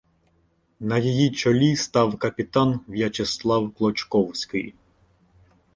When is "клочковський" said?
3.73-4.73